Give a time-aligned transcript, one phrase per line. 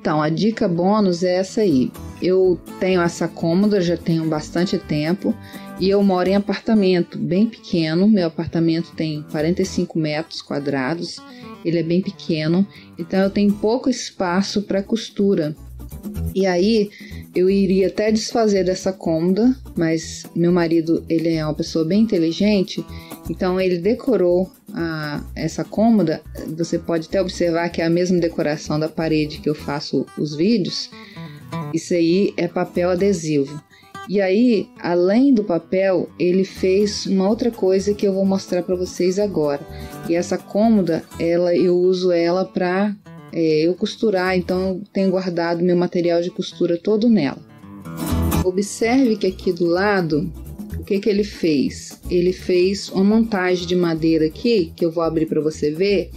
[0.00, 1.92] Então, a dica bônus é essa aí.
[2.22, 5.34] Eu tenho essa cômoda já tenho bastante tempo
[5.78, 8.08] e eu moro em apartamento bem pequeno.
[8.08, 11.18] Meu apartamento tem 45 metros quadrados,
[11.62, 12.66] ele é bem pequeno,
[12.98, 15.54] então eu tenho pouco espaço para costura.
[16.34, 16.90] E aí
[17.34, 22.84] eu iria até desfazer dessa cômoda, mas meu marido ele é uma pessoa bem inteligente,
[23.30, 26.20] então ele decorou a, essa cômoda.
[26.58, 30.34] Você pode até observar que é a mesma decoração da parede que eu faço os
[30.34, 30.90] vídeos.
[31.72, 33.62] Isso aí é papel adesivo.
[34.08, 38.74] E aí, além do papel, ele fez uma outra coisa que eu vou mostrar para
[38.74, 39.60] vocês agora.
[40.08, 42.96] E essa cômoda, ela eu uso ela para
[43.32, 47.38] é, eu costurar, então eu tenho guardado meu material de costura todo nela.
[48.44, 50.32] Observe que aqui do lado,
[50.80, 52.00] o que, que ele fez?
[52.10, 56.10] Ele fez uma montagem de madeira aqui, que eu vou abrir para você ver.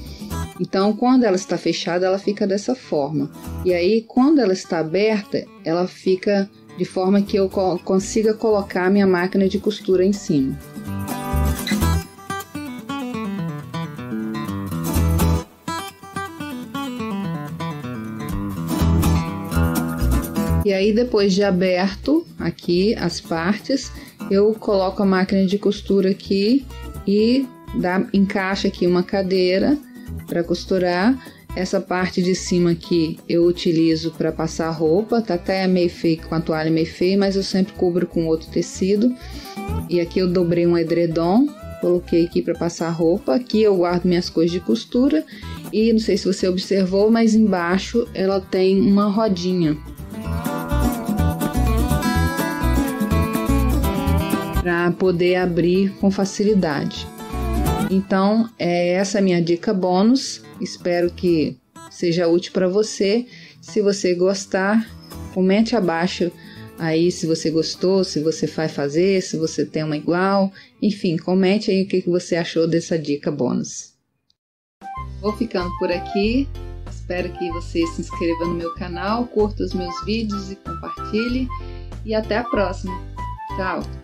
[0.59, 3.29] Então, quando ela está fechada, ela fica dessa forma.
[3.65, 7.49] E aí, quando ela está aberta, ela fica de forma que eu
[7.83, 10.57] consiga colocar minha máquina de costura em cima.
[20.65, 23.91] E aí depois de aberto aqui as partes,
[24.29, 26.65] eu coloco a máquina de costura aqui
[27.07, 27.47] e
[27.79, 29.77] dá, encaixa aqui uma cadeira
[30.27, 31.17] para costurar.
[31.55, 36.33] Essa parte de cima aqui eu utilizo para passar roupa, tá até meio feio com
[36.33, 39.13] a toalha meio feio, mas eu sempre cubro com outro tecido.
[39.87, 41.47] E aqui eu dobrei um edredom,
[41.79, 43.35] coloquei aqui para passar roupa.
[43.35, 45.23] Aqui eu guardo minhas coisas de costura
[45.71, 49.77] e não sei se você observou, mas embaixo ela tem uma rodinha
[54.63, 57.05] para poder abrir com facilidade.
[57.91, 60.41] Então, é essa minha dica bônus.
[60.61, 61.57] Espero que
[61.91, 63.27] seja útil para você.
[63.61, 64.89] Se você gostar,
[65.33, 66.31] comente abaixo
[66.79, 70.51] aí se você gostou, se você vai fazer, se você tem uma igual.
[70.81, 73.93] Enfim, comente aí o que você achou dessa dica bônus.
[75.19, 76.47] Vou ficando por aqui.
[76.89, 81.49] Espero que você se inscreva no meu canal, curta os meus vídeos e compartilhe.
[82.05, 82.93] E até a próxima.
[83.57, 84.02] Tchau!